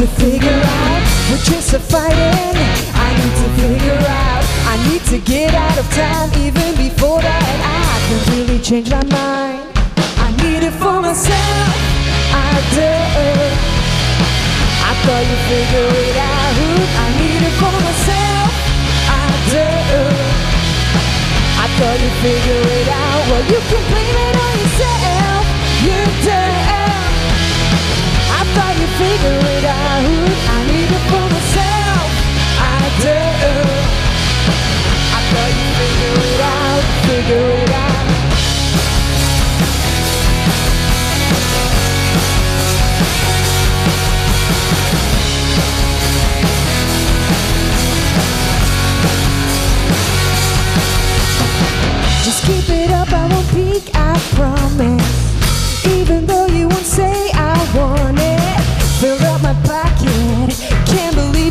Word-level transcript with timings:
to 0.00 0.06
figure 0.16 0.48
out 0.48 1.02
what 1.28 1.44
you're 1.50 1.60
so 1.60 1.78
fighting. 1.78 2.56
I 2.96 3.08
need 3.20 3.34
to 3.36 3.48
figure 3.60 4.00
out. 4.08 4.44
I 4.72 4.76
need 4.88 5.04
to 5.12 5.18
get 5.20 5.52
out 5.52 5.76
of 5.76 5.84
town 5.92 6.32
even 6.40 6.72
before 6.72 7.20
that. 7.20 7.56
I 7.60 8.00
can 8.08 8.20
really 8.32 8.58
change 8.64 8.88
my 8.88 9.04
mind. 9.12 9.60
I 10.24 10.32
need 10.40 10.64
it 10.64 10.72
for 10.80 11.04
myself. 11.04 11.68
I 12.32 12.48
do. 12.72 12.96
I 14.88 14.92
thought 15.04 15.24
you 15.28 15.38
figured 15.52 15.92
it 15.92 16.16
out. 16.16 16.56
I 17.04 17.06
need 17.20 17.42
it 17.44 17.54
for 17.60 17.76
myself. 17.84 18.48
I 19.04 19.28
do. 19.52 19.68
I 21.60 21.66
thought 21.76 21.98
you 22.00 22.12
figured 22.24 22.72
it 22.72 22.88
out. 22.88 23.20
Well, 23.28 23.44
you 23.52 23.60
can 23.68 23.82
blame 23.92 24.16
it 24.16 24.36
on 24.48 24.54
yourself. 24.64 25.44
You 25.84 26.00
do. 26.24 26.40
I 28.32 28.42
thought 28.56 28.74
you 28.80 28.88
figured 28.96 29.36
it 29.36 29.44
out. 29.44 29.49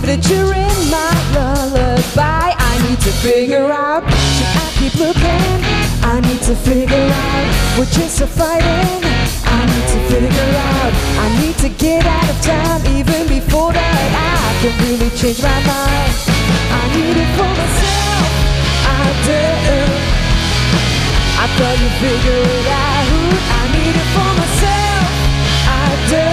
You're 0.09 0.55
in 0.55 0.89
my 0.89 1.13
lullaby. 1.37 2.49
I 2.57 2.73
need 2.89 2.99
to 3.01 3.11
figure 3.21 3.69
out. 3.69 4.01
Should 4.09 4.57
I 4.57 4.67
keep 4.73 4.95
looking? 4.95 5.45
I 6.01 6.19
need 6.25 6.41
to 6.49 6.55
figure 6.55 6.97
out. 6.97 7.77
We're 7.77 7.93
just 7.93 8.19
a 8.21 8.25
fighting. 8.25 9.05
I 9.45 9.59
need 9.69 9.87
to 9.93 9.99
figure 10.09 10.53
out. 10.73 10.93
I 11.13 11.29
need 11.39 11.57
to 11.61 11.69
get 11.69 12.07
out 12.07 12.27
of 12.27 12.41
town 12.41 12.87
even 12.97 13.27
before 13.27 13.71
that. 13.71 14.09
I 14.17 14.51
can 14.65 14.73
really 14.81 15.13
change 15.13 15.43
my 15.45 15.59
mind. 15.69 16.13
I 16.73 16.83
need 16.89 17.13
it 17.13 17.29
for 17.37 17.51
myself. 17.61 18.25
I 18.89 19.13
do. 19.29 19.45
I 21.37 21.45
thought 21.53 21.77
you 21.77 21.89
figured 22.01 22.49
it 22.49 22.65
out. 22.65 23.13
I 23.45 23.61
need 23.77 23.93
it 23.93 24.09
for 24.17 24.31
myself. 24.41 25.05
I 25.69 25.85
do. 26.09 26.25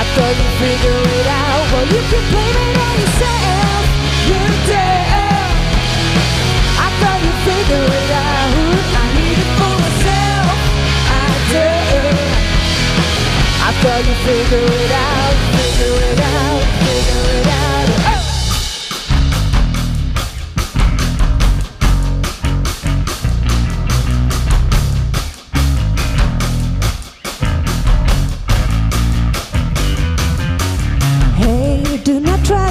I 0.00 0.02
thought 0.16 0.34
you 0.40 0.48
figured 0.64 1.12
it 1.20 1.26
out. 1.28 1.53
Well, 1.74 1.86
you 1.86 2.02
can 2.06 2.24
blame 2.30 2.54
it 2.54 2.78
on 2.86 2.94
yourself. 3.02 3.82
You 4.30 4.42
do. 4.70 4.86
I 6.78 6.88
thought 7.00 7.20
you 7.26 7.32
figured 7.46 7.92
it 7.98 8.10
out. 8.14 8.54
I 9.02 9.04
need 9.18 9.38
it 9.42 9.50
for 9.58 9.74
myself. 9.82 10.54
I. 11.10 11.26
I 13.66 13.70
thought 13.82 14.02
you 14.06 14.14
figured 14.22 14.70
it 14.70 14.92
out. 14.92 15.34
Figure 15.58 15.98
it 16.12 16.20
out. 16.20 16.43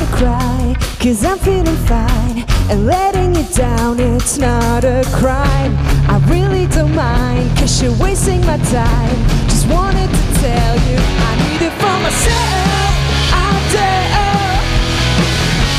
To 0.06 0.16
cry, 0.16 0.76
cause 1.00 1.24
I'm 1.24 1.38
feeling 1.40 1.80
fine. 1.86 2.44
And 2.70 2.86
letting 2.86 3.36
you 3.36 3.44
down, 3.54 4.00
it's 4.00 4.38
not 4.38 4.84
a 4.84 5.04
crime. 5.14 5.76
I 6.08 6.18
really 6.28 6.68
don't 6.68 6.96
mind, 6.96 7.50
cause 7.58 7.82
you're 7.82 7.98
wasting 7.98 8.42
my 8.46 8.58
time. 8.58 9.18
Just 9.48 9.68
wanted 9.70 10.10
to 10.10 10.24
tell 10.42 10.76
you, 10.88 10.98
I 11.30 11.32
need 11.44 11.62
it 11.68 11.74
for 11.80 11.96
myself. 12.06 12.54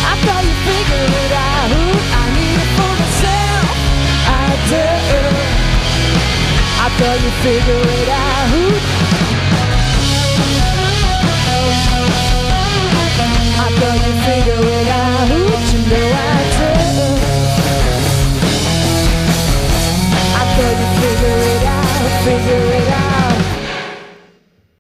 I 0.07 0.17
thought 0.25 0.45
you 0.49 0.57
figured 0.69 1.13
it 1.25 1.33
out. 1.33 1.71
I 2.21 2.25
need 2.37 2.59
it 2.65 2.71
for 2.77 2.93
myself. 3.03 3.77
I 4.27 4.47
do. 4.71 4.87
I 6.81 6.89
thought 6.97 7.19
you 7.25 7.33
figured 7.45 7.89
it 8.01 8.09
out. 8.09 9.14